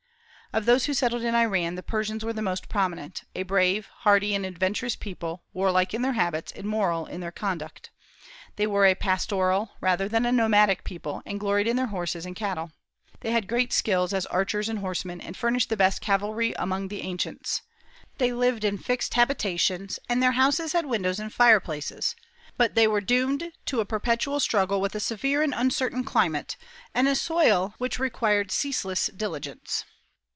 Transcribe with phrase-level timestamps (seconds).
[0.53, 4.35] Of those who settled in Iran, the Persians were the most prominent, a brave, hardy,
[4.35, 7.89] and adventurous people, warlike in their habits, and moral in their conduct.
[8.57, 12.35] They were a pastoral rather than a nomadic people, and gloried in their horses and
[12.35, 12.73] cattle.
[13.21, 17.01] They had great skill as archers and horsemen, and furnished the best cavalry among the
[17.03, 17.61] ancients.
[18.17, 22.13] They lived in fixed habitations, and their houses had windows and fireplaces;
[22.57, 26.57] but they were doomed to a perpetual struggle with a severe and uncertain climate,
[26.93, 29.85] and a soil which required ceaseless diligence.